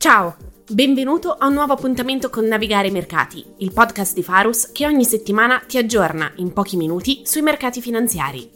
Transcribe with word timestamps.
Ciao, 0.00 0.34
benvenuto 0.72 1.34
a 1.34 1.46
un 1.46 1.52
nuovo 1.52 1.74
appuntamento 1.74 2.30
con 2.30 2.46
Navigare 2.46 2.88
i 2.88 2.90
Mercati, 2.90 3.44
il 3.58 3.70
podcast 3.70 4.14
di 4.14 4.22
Farus 4.22 4.72
che 4.72 4.86
ogni 4.86 5.04
settimana 5.04 5.60
ti 5.68 5.76
aggiorna 5.76 6.32
in 6.36 6.54
pochi 6.54 6.78
minuti 6.78 7.20
sui 7.24 7.42
mercati 7.42 7.82
finanziari. 7.82 8.50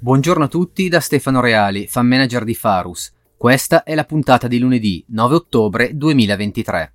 Buongiorno 0.00 0.42
a 0.42 0.48
tutti 0.48 0.88
da 0.88 0.98
Stefano 0.98 1.40
Reali, 1.40 1.86
fan 1.86 2.08
manager 2.08 2.42
di 2.42 2.56
Farus. 2.56 3.12
Questa 3.36 3.84
è 3.84 3.94
la 3.94 4.02
puntata 4.02 4.48
di 4.48 4.58
lunedì 4.58 5.04
9 5.10 5.34
ottobre 5.36 5.96
2023. 5.96 6.94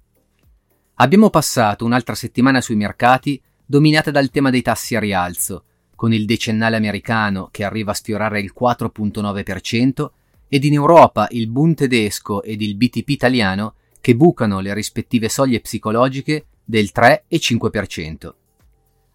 Abbiamo 0.95 1.29
passato 1.29 1.85
un'altra 1.85 2.15
settimana 2.15 2.59
sui 2.59 2.75
mercati 2.75 3.41
dominata 3.65 4.11
dal 4.11 4.29
tema 4.29 4.49
dei 4.49 4.61
tassi 4.61 4.97
a 4.97 4.99
rialzo, 4.99 5.63
con 5.95 6.11
il 6.11 6.25
decennale 6.25 6.75
americano 6.75 7.47
che 7.49 7.63
arriva 7.63 7.91
a 7.91 7.95
sfiorare 7.95 8.41
il 8.41 8.51
4.9% 8.53 10.09
ed 10.49 10.63
in 10.65 10.73
Europa 10.73 11.27
il 11.31 11.47
Bund 11.47 11.75
tedesco 11.75 12.43
ed 12.43 12.61
il 12.61 12.75
BTP 12.75 13.09
italiano 13.09 13.75
che 14.01 14.15
bucano 14.15 14.59
le 14.59 14.73
rispettive 14.73 15.29
soglie 15.29 15.61
psicologiche 15.61 16.47
del 16.65 16.91
3 16.91 17.25
e 17.27 17.37
5%. 17.37 18.33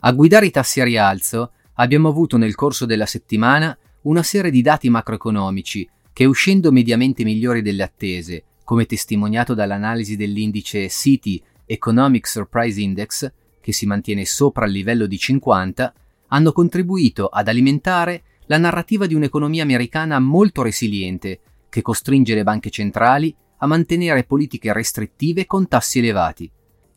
A 0.01 0.13
guidare 0.13 0.47
i 0.47 0.51
tassi 0.51 0.81
a 0.81 0.85
rialzo 0.85 1.53
abbiamo 1.75 2.09
avuto 2.09 2.37
nel 2.37 2.55
corso 2.55 2.87
della 2.87 3.07
settimana 3.07 3.77
una 4.03 4.23
serie 4.23 4.51
di 4.51 4.63
dati 4.63 4.89
macroeconomici 4.89 5.89
che 6.13 6.25
uscendo 6.25 6.71
mediamente 6.71 7.25
migliori 7.25 7.63
delle 7.63 7.83
attese, 7.83 8.45
come 8.65 8.87
testimoniato 8.87 9.55
dall'analisi 9.55 10.17
dell'indice 10.17 10.89
City 10.89 11.43
Economic 11.67 12.29
Surprise 12.29 12.81
Index, 12.81 13.33
che 13.61 13.73
si 13.73 13.87
mantiene 13.87 14.25
sopra 14.25 14.67
il 14.67 14.73
livello 14.73 15.07
di 15.07 15.19
50, 15.19 15.93
hanno 16.29 16.53
contribuito 16.53 17.27
ad 17.27 17.49
alimentare 17.49 18.23
la 18.47 18.59
narrativa 18.59 19.07
di 19.07 19.15
un'economia 19.15 19.63
americana 19.63 20.19
molto 20.19 20.63
resiliente, 20.63 21.41
che 21.69 21.83
costringe 21.83 22.35
le 22.35 22.43
banche 22.43 22.71
centrali 22.71 23.35
a 23.59 23.67
mantenere 23.67 24.25
politiche 24.25 24.73
restrittive 24.73 25.47
con 25.47 25.67
tassi 25.67 25.99
elevati, 25.99 26.51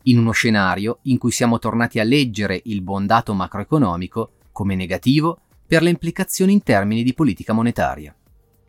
in 0.04 0.18
uno 0.18 0.32
scenario 0.32 0.98
in 1.02 1.18
cui 1.18 1.30
siamo 1.30 1.58
tornati 1.58 1.98
a 1.98 2.04
leggere 2.04 2.60
il 2.64 2.82
buon 2.82 3.06
dato 3.06 3.34
macroeconomico 3.34 4.32
come 4.52 4.74
negativo 4.74 5.40
per 5.66 5.82
le 5.82 5.90
implicazioni 5.90 6.52
in 6.52 6.62
termini 6.62 7.02
di 7.02 7.14
politica 7.14 7.52
monetaria. 7.52 8.14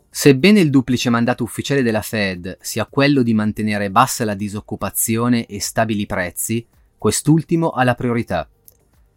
Sebbene 0.09 0.59
il 0.59 0.70
duplice 0.70 1.09
mandato 1.09 1.44
ufficiale 1.44 1.84
della 1.84 2.02
Fed 2.02 2.58
sia 2.61 2.88
quello 2.88 3.22
di 3.22 3.34
mantenere 3.34 3.92
bassa 3.92 4.26
la 4.26 4.34
disoccupazione 4.34 5.45
e 5.45 5.61
stabili 5.61 6.02
i 6.02 6.06
prezzi, 6.08 6.66
quest'ultimo 6.98 7.70
ha 7.70 7.84
la 7.84 7.95
priorità. 7.95 8.50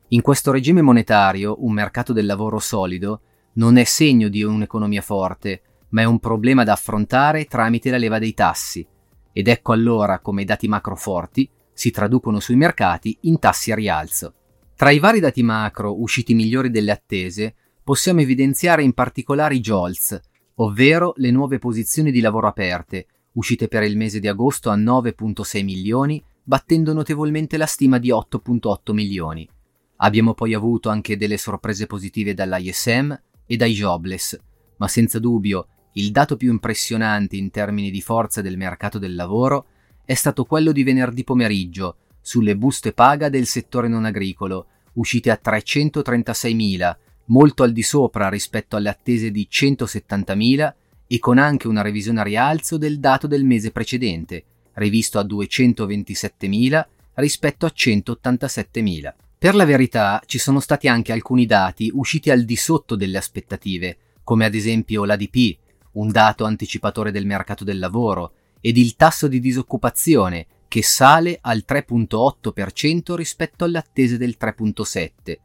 In 0.09 0.21
questo 0.21 0.53
regime 0.53 0.83
monetario, 0.83 1.65
un 1.65 1.73
mercato 1.73 2.13
del 2.13 2.27
lavoro 2.27 2.59
solido 2.59 3.23
non 3.55 3.77
è 3.77 3.85
segno 3.85 4.29
di 4.29 4.43
un'economia 4.43 5.03
forte, 5.03 5.63
ma 5.91 6.03
è 6.03 6.05
un 6.05 6.19
problema 6.19 6.65
da 6.65 6.73
affrontare 6.73 7.45
tramite 7.45 7.91
la 7.91 7.99
leva 7.99 8.19
dei 8.19 8.35
tassi. 8.35 8.87
Ed 9.33 9.49
ecco 9.49 9.73
allora 9.73 10.21
come 10.21 10.43
i 10.43 10.45
dati 10.45 10.69
macro 10.69 10.97
forti 10.97 11.49
si 11.73 11.91
traducono 11.91 12.41
sui 12.41 12.57
mercati 12.57 13.17
in 13.23 13.39
tassi 13.39 13.73
a 13.73 13.75
rialzo. 13.75 14.35
Tra 14.77 14.91
i 14.91 14.99
vari 14.99 15.21
dati 15.21 15.43
macro 15.43 16.01
usciti 16.01 16.35
migliori 16.35 16.71
delle 16.71 16.93
attese, 16.93 17.55
possiamo 17.83 18.21
evidenziare 18.21 18.83
in 18.83 18.93
particolare 18.93 19.55
i 19.55 19.61
JOLTS, 19.61 20.21
ovvero 20.57 21.13
le 21.17 21.31
nuove 21.31 21.59
posizioni 21.59 22.11
di 22.11 22.21
lavoro 22.21 22.47
aperte, 22.47 23.07
uscite 23.33 23.69
per 23.69 23.83
il 23.83 23.97
mese 23.97 24.21
di 24.21 24.29
agosto 24.29 24.71
a 24.71 24.77
9.6 24.77 25.65
milioni, 25.65 26.23
battendo 26.43 26.93
notevolmente 26.93 27.57
la 27.57 27.67
stima 27.67 27.99
di 27.99 28.11
8.8 28.11 28.93
milioni. 28.93 29.49
Abbiamo 29.97 30.35
poi 30.35 30.53
avuto 30.53 30.89
anche 30.89 31.17
delle 31.17 31.39
sorprese 31.39 31.87
positive 31.87 32.35
dall'ISM 32.35 33.17
e 33.53 33.57
dai 33.57 33.75
jobless, 33.75 34.41
ma 34.79 34.89
senza 34.89 35.19
dubbio 35.19 35.67
il 35.93 36.11
dato 36.11 36.39
più 36.39 36.51
impressionante 36.51 37.37
in 37.37 37.51
termini 37.51 37.91
di 37.91 38.01
forza 38.01 38.41
del 38.41 38.57
mercato 38.57 38.99
del 38.99 39.15
lavoro 39.15 39.67
è 40.07 40.15
stato 40.15 40.47
quello 40.47 40.73
di 40.73 40.83
venerdì 40.83 41.23
pomeriggio 41.23 41.97
sulle 42.23 42.57
buste 42.57 42.95
paga 42.95 43.29
del 43.29 43.45
settore 43.45 43.89
non 43.89 44.07
agricolo, 44.07 44.69
uscite 44.95 45.31
a 45.31 45.39
336.000, 45.45 46.97
molto 47.27 47.63
al 47.63 47.73
di 47.73 47.83
sopra 47.83 48.31
rispetto 48.31 48.77
alle 48.77 48.89
attese 48.89 49.31
di 49.31 49.47
170.000 49.51 50.73
e 51.07 51.19
con 51.19 51.37
anche 51.37 51.69
una 51.69 51.83
revisione 51.83 52.21
a 52.21 52.25
rialzo 52.25 52.79
del 52.79 53.01
dato 53.01 53.27
del 53.27 53.45
mese 53.45 53.71
precedente, 53.71 54.45
rivisto 54.75 55.19
a 55.19 55.27
227.000 55.27 56.87
rispetto 57.17 57.67
a 57.67 57.73
187.000. 57.77 59.13
Per 59.43 59.57
la 59.57 59.65
verità 59.65 60.23
ci 60.25 60.39
sono 60.39 60.61
stati 60.61 60.87
anche 60.87 61.11
alcuni 61.11 61.47
dati 61.47 61.91
usciti 61.93 62.31
al 62.31 62.45
di 62.45 62.55
sotto 62.55 62.95
delle 62.95 63.19
aspettative, 63.19 63.97
come 64.23 64.45
ad 64.45 64.55
esempio 64.55 65.05
l'ADP, 65.05 65.59
un 65.95 66.13
dato 66.13 66.45
anticipatore 66.45 67.11
del 67.11 67.27
mercato 67.27 67.65
del 67.65 67.81
lavoro, 67.81 68.35
ed 68.61 68.77
il 68.77 68.95
tasso 68.95 69.27
di 69.27 69.41
disoccupazione, 69.41 70.47
che 70.69 70.85
sale 70.85 71.39
al 71.41 71.65
3.8% 71.67 73.17
rispetto 73.17 73.65
alle 73.65 73.79
attese 73.79 74.17
del 74.17 74.37
3.7%. 74.41 75.37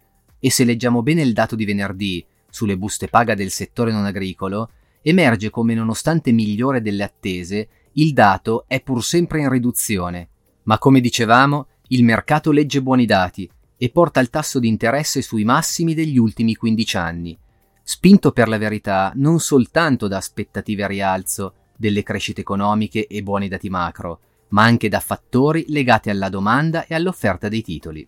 E 0.42 0.52
se 0.52 0.64
leggiamo 0.64 1.02
bene 1.02 1.24
il 1.24 1.34
dato 1.34 1.56
di 1.56 1.66
venerdì 1.66 2.24
sulle 2.52 2.78
buste 2.78 3.08
paga 3.08 3.34
del 3.34 3.50
settore 3.50 3.92
non 3.92 4.06
agricolo, 4.06 4.70
emerge 5.02 5.50
come 5.50 5.74
nonostante 5.74 6.32
migliore 6.32 6.84
delle 6.84 7.02
attese, 7.02 7.68
il 7.94 8.14
dato 8.14 8.66
è 8.68 8.80
pur 8.80 9.04
sempre 9.04 9.40
in 9.40 9.50
riduzione. 9.50 10.30
Ma 10.66 10.78
come 10.78 11.02
dicevamo, 11.02 11.68
il 11.88 12.04
mercato 12.04 12.52
legge 12.52 12.84
buoni 12.84 13.08
dati 13.08 13.50
e 13.78 13.90
porta 13.90 14.20
il 14.20 14.30
tasso 14.30 14.60
di 14.60 14.68
interesse 14.68 15.22
sui 15.22 15.44
massimi 15.44 15.94
degli 15.94 16.18
ultimi 16.18 16.56
15 16.56 16.98
anni, 16.98 17.38
spinto 17.84 18.32
per 18.32 18.48
la 18.48 18.58
verità 18.58 19.12
non 19.16 19.40
soltanto 19.40 20.08
da 20.08 20.18
aspettative 20.18 20.84
a 20.84 20.88
rialzo 20.88 21.54
delle 21.78 22.04
crescite 22.04 22.42
economiche 22.42 23.08
e 23.08 23.22
buoni 23.22 23.48
dati 23.48 23.70
macro, 23.70 24.20
ma 24.50 24.64
anche 24.64 24.90
da 24.90 25.00
fattori 25.00 25.66
legati 25.70 26.10
alla 26.10 26.30
domanda 26.30 26.86
e 26.86 26.96
all'offerta 26.96 27.48
dei 27.50 27.62
titoli. 27.62 28.06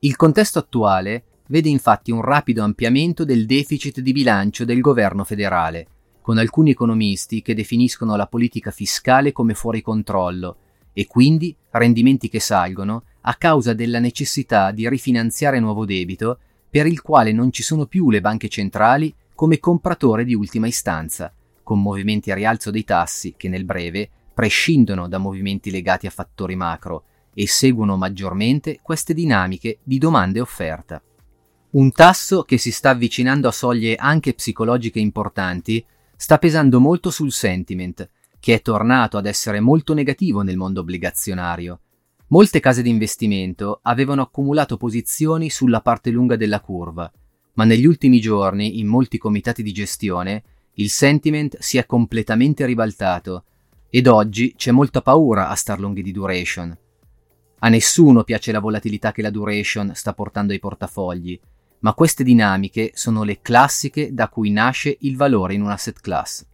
Il 0.00 0.16
contesto 0.16 0.58
attuale 0.58 1.24
vede 1.46 1.68
infatti 1.68 2.10
un 2.10 2.22
rapido 2.22 2.62
ampliamento 2.62 3.24
del 3.24 3.46
deficit 3.46 4.00
di 4.00 4.12
bilancio 4.12 4.64
del 4.64 4.80
governo 4.80 5.22
federale, 5.22 5.86
con 6.20 6.38
alcuni 6.38 6.70
economisti 6.70 7.42
che 7.42 7.54
definiscono 7.54 8.16
la 8.16 8.26
politica 8.26 8.70
fiscale 8.70 9.32
come 9.32 9.54
fuori 9.54 9.82
controllo 9.82 10.56
e 10.92 11.06
quindi 11.06 11.54
rendimenti 11.70 12.28
che 12.28 12.40
salgono 12.40 13.04
a 13.22 13.34
causa 13.34 13.72
della 13.72 13.98
necessità 13.98 14.70
di 14.70 14.88
rifinanziare 14.88 15.60
nuovo 15.60 15.84
debito 15.84 16.38
per 16.68 16.86
il 16.86 17.02
quale 17.02 17.32
non 17.32 17.52
ci 17.52 17.62
sono 17.62 17.86
più 17.86 18.10
le 18.10 18.20
banche 18.20 18.48
centrali 18.48 19.14
come 19.34 19.58
compratore 19.58 20.24
di 20.24 20.34
ultima 20.34 20.66
istanza, 20.66 21.32
con 21.62 21.80
movimenti 21.80 22.30
a 22.30 22.34
rialzo 22.34 22.70
dei 22.70 22.84
tassi 22.84 23.34
che 23.36 23.48
nel 23.48 23.64
breve 23.64 24.08
prescindono 24.32 25.08
da 25.08 25.18
movimenti 25.18 25.70
legati 25.70 26.06
a 26.06 26.10
fattori 26.10 26.56
macro 26.56 27.04
e 27.34 27.46
seguono 27.46 27.96
maggiormente 27.96 28.78
queste 28.82 29.14
dinamiche 29.14 29.78
di 29.82 29.98
domanda 29.98 30.38
e 30.38 30.42
offerta. 30.42 31.02
Un 31.70 31.90
tasso 31.92 32.42
che 32.42 32.58
si 32.58 32.70
sta 32.70 32.90
avvicinando 32.90 33.48
a 33.48 33.52
soglie 33.52 33.96
anche 33.96 34.34
psicologiche 34.34 34.98
importanti 34.98 35.84
sta 36.16 36.38
pesando 36.38 36.80
molto 36.80 37.10
sul 37.10 37.32
sentiment, 37.32 38.08
che 38.38 38.54
è 38.54 38.62
tornato 38.62 39.16
ad 39.16 39.26
essere 39.26 39.60
molto 39.60 39.94
negativo 39.94 40.42
nel 40.42 40.56
mondo 40.56 40.80
obbligazionario. 40.80 41.80
Molte 42.32 42.60
case 42.60 42.80
di 42.80 42.88
investimento 42.88 43.80
avevano 43.82 44.22
accumulato 44.22 44.78
posizioni 44.78 45.50
sulla 45.50 45.82
parte 45.82 46.08
lunga 46.08 46.34
della 46.34 46.60
curva, 46.60 47.12
ma 47.54 47.64
negli 47.64 47.84
ultimi 47.84 48.20
giorni, 48.20 48.78
in 48.78 48.86
molti 48.86 49.18
comitati 49.18 49.62
di 49.62 49.70
gestione, 49.70 50.42
il 50.76 50.88
sentiment 50.88 51.58
si 51.58 51.76
è 51.76 51.84
completamente 51.84 52.64
ribaltato 52.64 53.44
ed 53.90 54.06
oggi 54.06 54.54
c'è 54.56 54.70
molta 54.70 55.02
paura 55.02 55.50
a 55.50 55.54
star 55.54 55.78
lunghi 55.78 56.00
di 56.00 56.10
duration. 56.10 56.74
A 57.58 57.68
nessuno 57.68 58.24
piace 58.24 58.50
la 58.50 58.60
volatilità 58.60 59.12
che 59.12 59.20
la 59.20 59.28
duration 59.28 59.92
sta 59.94 60.14
portando 60.14 60.54
ai 60.54 60.58
portafogli 60.58 61.38
ma 61.80 61.92
queste 61.92 62.24
dinamiche 62.24 62.92
sono 62.94 63.24
le 63.24 63.42
classiche 63.42 64.14
da 64.14 64.30
cui 64.30 64.50
nasce 64.50 64.96
il 65.00 65.16
valore 65.16 65.52
in 65.52 65.60
un 65.60 65.68
asset 65.68 66.00
class. 66.00 66.46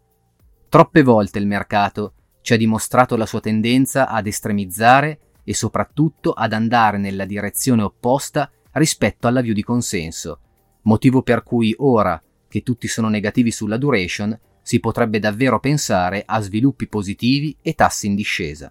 Troppe 0.68 1.02
volte 1.04 1.38
il 1.38 1.46
mercato 1.46 2.14
ci 2.40 2.52
ha 2.52 2.56
dimostrato 2.56 3.14
la 3.14 3.26
sua 3.26 3.40
tendenza 3.40 4.08
ad 4.08 4.26
estremizzare 4.26 5.20
e 5.48 5.54
soprattutto 5.54 6.32
ad 6.32 6.52
andare 6.52 6.98
nella 6.98 7.24
direzione 7.24 7.80
opposta 7.80 8.50
rispetto 8.72 9.26
alla 9.26 9.40
view 9.40 9.54
di 9.54 9.62
consenso, 9.62 10.40
motivo 10.82 11.22
per 11.22 11.42
cui 11.42 11.74
ora 11.78 12.22
che 12.46 12.62
tutti 12.62 12.86
sono 12.86 13.08
negativi 13.08 13.50
sulla 13.50 13.78
duration, 13.78 14.38
si 14.60 14.78
potrebbe 14.78 15.18
davvero 15.18 15.58
pensare 15.58 16.22
a 16.26 16.42
sviluppi 16.42 16.86
positivi 16.86 17.56
e 17.62 17.72
tassi 17.72 18.08
in 18.08 18.14
discesa. 18.14 18.70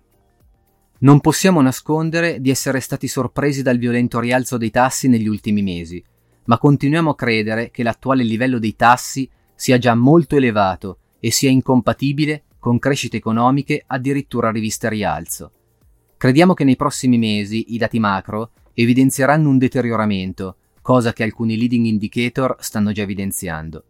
Non 1.00 1.20
possiamo 1.20 1.62
nascondere 1.62 2.40
di 2.42 2.52
essere 2.52 2.80
stati 2.80 3.08
sorpresi 3.08 3.64
dal 3.64 3.80
violento 3.80 4.20
rialzo 4.20 4.58
dei 4.58 4.70
tassi 4.70 5.08
negli 5.08 5.28
ultimi 5.28 5.64
mesi, 5.64 6.04
ma 6.46 6.60
continuiamo 6.60 7.10
a 7.10 7.16
credere 7.16 7.72
che 7.72 7.82
l'attuale 7.82 8.22
livello 8.22 8.60
dei 8.60 8.76
tassi 8.76 9.28
sia 9.56 9.80
già 9.80 9.96
molto 9.96 10.36
elevato 10.36 11.00
e 11.20 11.32
sia 11.32 11.50
incompatibile 11.50 12.44
con 12.60 12.78
crescite 12.78 13.18
economiche 13.18 13.84
addirittura 13.88 14.52
riviste 14.52 14.86
a 14.86 14.92
rialzo. 14.92 15.52
Crediamo 16.18 16.56
che 16.56 16.64
nei 16.64 16.76
prossimi 16.76 17.20
mesi 17.20 17.76
i 17.76 17.78
dati 17.78 18.00
macro 18.00 18.50
evidenzieranno 18.74 19.50
un 19.50 19.60
deterioramento, 19.60 20.56
cosa 20.82 21.14
che 21.14 21.22
alcuni 21.22 21.56
leading 21.56 21.86
indicator 21.86 22.56
stanno 22.60 22.92
già 22.92 23.04
evidenziando. 23.04 23.84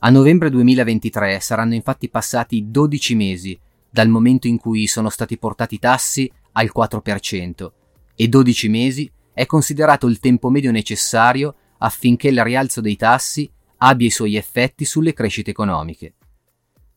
A 0.00 0.10
novembre 0.10 0.50
2023 0.50 1.40
saranno 1.40 1.72
infatti 1.72 2.10
passati 2.10 2.66
12 2.70 3.14
mesi 3.14 3.58
dal 3.88 4.08
momento 4.08 4.46
in 4.46 4.58
cui 4.58 4.86
sono 4.86 5.08
stati 5.08 5.38
portati 5.38 5.76
i 5.76 5.78
tassi 5.78 6.30
al 6.52 6.70
4% 6.74 7.70
e 8.14 8.28
12 8.28 8.68
mesi 8.68 9.10
è 9.32 9.46
considerato 9.46 10.06
il 10.06 10.20
tempo 10.20 10.50
medio 10.50 10.70
necessario 10.70 11.54
affinché 11.78 12.28
il 12.28 12.44
rialzo 12.44 12.82
dei 12.82 12.96
tassi 12.96 13.50
abbia 13.78 14.06
i 14.06 14.10
suoi 14.10 14.36
effetti 14.36 14.84
sulle 14.84 15.14
crescite 15.14 15.50
economiche. 15.50 16.12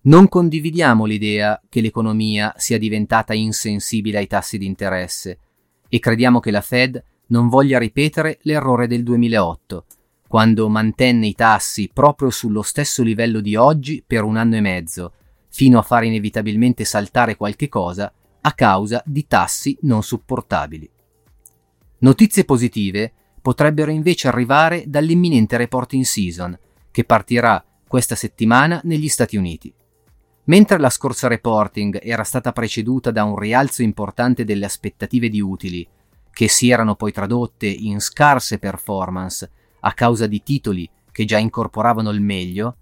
Non 0.05 0.27
condividiamo 0.27 1.05
l'idea 1.05 1.61
che 1.69 1.79
l'economia 1.79 2.53
sia 2.57 2.77
diventata 2.77 3.33
insensibile 3.33 4.17
ai 4.17 4.27
tassi 4.27 4.57
di 4.57 4.65
interesse 4.65 5.39
e 5.88 6.00
crediamo 6.00 6.41
che 6.41 6.51
la 6.51 6.59
Fed 6.59 7.01
non 7.27 7.47
voglia 7.47 7.79
ripetere 7.79 8.39
l'errore 8.41 8.88
del 8.88 9.01
2008, 9.03 9.85
quando 10.27 10.67
mantenne 10.67 11.27
i 11.27 11.33
tassi 11.33 11.89
proprio 11.94 12.31
sullo 12.31 12.63
stesso 12.63 13.01
livello 13.01 13.39
di 13.39 13.55
oggi 13.55 14.03
per 14.05 14.23
un 14.23 14.35
anno 14.35 14.57
e 14.57 14.59
mezzo, 14.59 15.13
fino 15.47 15.79
a 15.79 15.83
fare 15.83 16.07
inevitabilmente 16.07 16.83
saltare 16.83 17.38
qualche 17.38 17.69
cosa 17.69 18.11
a 18.41 18.51
causa 18.51 19.01
di 19.05 19.25
tassi 19.25 19.77
non 19.83 20.03
supportabili. 20.03 20.89
Notizie 22.00 22.44
positive 22.44 23.13
potrebbero 23.41 23.89
invece 23.89 24.27
arrivare 24.27 24.83
dall'imminente 24.85 25.55
reporting 25.55 26.03
season, 26.03 26.59
che 26.91 27.05
partirà 27.05 27.63
questa 27.88 28.15
settimana 28.15 28.81
negli 28.83 29.07
Stati 29.07 29.38
Uniti. 29.38 29.73
Mentre 30.45 30.78
la 30.78 30.90
scorsa 30.90 31.30
reporting 31.30 32.01
era 32.04 32.24
stata 32.24 32.51
preceduta 32.51 33.12
da 33.12 33.24
un 33.24 33.38
rialzo 33.38 33.81
importante 33.81 34.44
delle 34.44 34.66
aspettative 34.66 35.30
di 35.30 35.40
utili, 35.40 35.88
che 36.31 36.50
si 36.50 36.69
erano 36.69 36.95
poi 36.95 37.13
tradotte 37.13 37.68
in 37.68 38.01
scarse 38.01 38.60
performance 38.60 39.50
a 39.81 39.94
causa 39.94 40.28
di 40.28 40.44
titoli 40.44 40.90
che 41.12 41.24
già 41.24 41.38
incorporavano 41.38 42.10
il 42.10 42.19
meglio, 42.19 42.78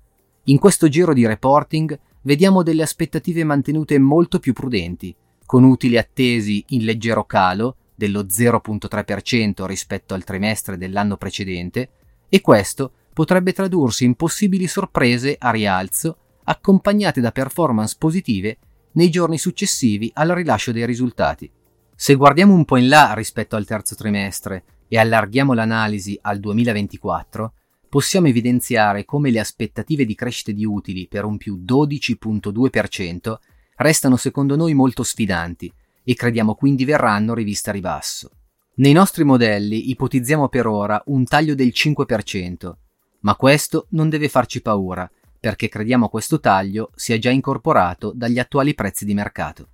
in 0.46 0.58
questo 0.58 0.88
giro 0.88 1.14
di 1.14 1.28
reporting 1.28 2.00
vediamo 2.22 2.64
delle 2.64 2.82
aspettative 2.82 3.44
mantenute 3.44 4.00
molto 4.00 4.40
più 4.40 4.54
prudenti, 4.54 5.16
con 5.46 5.64
utili 5.64 5.98
attesi 6.00 6.64
in 6.70 6.84
leggero 6.84 7.26
calo 7.26 7.76
dello 7.94 8.24
0.3% 8.24 9.66
rispetto 9.66 10.16
al 10.16 10.24
trimestre 10.24 10.78
dell'anno 10.78 11.18
precedente, 11.18 11.90
e 12.28 12.42
questo 12.42 12.92
potrebbe 13.14 13.54
tradursi 13.54 14.06
in 14.06 14.16
possibili 14.16 14.66
sorprese 14.66 15.36
a 15.38 15.52
rialzo 15.52 16.16
accompagnate 16.44 17.22
da 17.22 17.32
performance 17.32 17.96
positive 17.98 18.58
nei 18.94 19.10
giorni 19.10 19.38
successivi 19.38 20.12
al 20.14 20.30
rilascio 20.30 20.72
dei 20.72 20.86
risultati. 20.86 21.50
Se 21.96 22.16
guardiamo 22.16 22.54
un 22.54 22.66
po' 22.66 22.78
in 22.78 22.88
là 22.88 23.14
rispetto 23.14 23.56
al 23.56 23.66
terzo 23.66 23.96
trimestre 23.96 24.64
e 24.88 24.98
allarghiamo 24.98 25.54
l'analisi 25.54 26.18
al 26.22 26.40
2024, 26.40 27.54
possiamo 27.88 28.28
evidenziare 28.28 29.06
come 29.06 29.32
le 29.32 29.40
aspettative 29.40 30.06
di 30.06 30.16
crescita 30.16 30.52
di 30.52 30.66
utili 30.66 31.08
per 31.08 31.26
un 31.26 31.38
più 31.38 31.62
12.2% 31.64 33.36
restano 33.78 34.16
secondo 34.16 34.56
noi 34.56 34.74
molto 34.74 35.04
sfidanti 35.04 35.72
e 36.04 36.16
crediamo 36.16 36.56
quindi 36.56 36.86
verranno 36.86 37.34
riviste 37.34 37.70
a 37.70 37.74
ribasso. 37.74 38.32
Nei 38.76 38.94
nostri 38.94 39.24
modelli 39.24 39.90
ipotizziamo 39.92 40.48
per 40.48 40.66
ora 40.68 41.02
un 41.08 41.26
taglio 41.26 41.54
del 41.54 41.72
5%, 41.74 42.72
ma 43.20 43.36
questo 43.36 43.88
non 43.90 44.10
deve 44.10 44.30
farci 44.30 44.62
paura 44.62 45.10
perché 45.42 45.70
crediamo 45.70 46.08
questo 46.08 46.40
taglio 46.40 46.92
sia 46.94 47.18
già 47.18 47.32
incorporato 47.32 48.14
dagli 48.16 48.38
attuali 48.38 48.76
prezzi 48.76 49.06
di 49.06 49.16
mercato. 49.16 49.70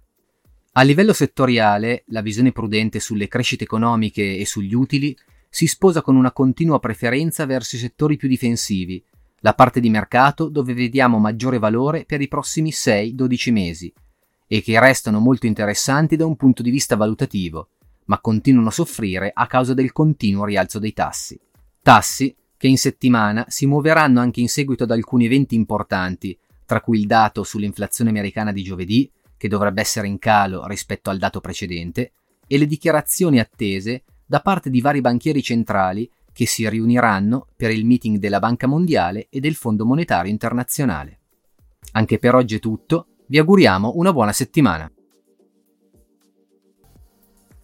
A 0.71 0.81
livello 0.81 1.11
settoriale, 1.11 2.05
la 2.07 2.21
visione 2.21 2.53
prudente 2.53 3.01
sulle 3.01 3.27
crescite 3.27 3.65
economiche 3.65 4.37
e 4.37 4.45
sugli 4.45 4.73
utili 4.73 5.13
si 5.49 5.67
sposa 5.67 6.01
con 6.01 6.15
una 6.15 6.31
continua 6.31 6.79
preferenza 6.79 7.45
verso 7.45 7.75
i 7.75 7.79
settori 7.79 8.15
più 8.15 8.29
difensivi, 8.29 9.03
la 9.41 9.53
parte 9.55 9.81
di 9.81 9.89
mercato 9.89 10.47
dove 10.47 10.73
vediamo 10.73 11.19
maggiore 11.19 11.59
valore 11.59 12.05
per 12.05 12.21
i 12.21 12.29
prossimi 12.29 12.69
6-12 12.69 13.51
mesi, 13.51 13.93
e 14.47 14.61
che 14.61 14.79
restano 14.79 15.19
molto 15.19 15.47
interessanti 15.47 16.15
da 16.15 16.25
un 16.25 16.37
punto 16.37 16.61
di 16.61 16.69
vista 16.69 16.95
valutativo, 16.95 17.71
ma 18.05 18.21
continuano 18.21 18.69
a 18.69 18.71
soffrire 18.71 19.31
a 19.33 19.45
causa 19.47 19.73
del 19.73 19.91
continuo 19.91 20.45
rialzo 20.45 20.79
dei 20.79 20.93
tassi. 20.93 21.37
Tassi 21.81 22.33
che 22.57 22.67
in 22.67 22.77
settimana 22.77 23.45
si 23.47 23.65
muoveranno 23.65 24.19
anche 24.19 24.41
in 24.41 24.49
seguito 24.49 24.83
ad 24.83 24.91
alcuni 24.91 25.25
eventi 25.25 25.55
importanti, 25.55 26.37
tra 26.65 26.81
cui 26.81 26.99
il 26.99 27.05
dato 27.05 27.43
sull'inflazione 27.43 28.09
americana 28.09 28.51
di 28.51 28.63
giovedì, 28.63 29.09
che 29.37 29.47
dovrebbe 29.47 29.81
essere 29.81 30.07
in 30.07 30.17
calo 30.17 30.65
rispetto 30.65 31.09
al 31.09 31.19
dato 31.19 31.39
precedente, 31.39 32.11
e 32.47 32.57
le 32.57 32.65
dichiarazioni 32.65 33.39
attese 33.39 34.03
da 34.25 34.41
parte 34.41 34.69
di 34.69 34.81
vari 34.81 35.01
banchieri 35.01 35.41
centrali 35.43 36.09
che 36.33 36.45
si 36.45 36.67
riuniranno 36.67 37.47
per 37.55 37.71
il 37.71 37.85
meeting 37.85 38.17
della 38.17 38.39
Banca 38.39 38.67
Mondiale 38.67 39.27
e 39.29 39.39
del 39.39 39.55
Fondo 39.55 39.85
Monetario 39.85 40.31
Internazionale. 40.31 41.19
Anche 41.93 42.19
per 42.19 42.35
oggi 42.35 42.55
è 42.55 42.59
tutto, 42.59 43.07
vi 43.27 43.37
auguriamo 43.37 43.93
una 43.95 44.13
buona 44.13 44.33
settimana. 44.33 44.91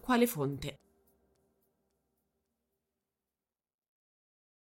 quale 0.00 0.26
fonte. 0.26 0.76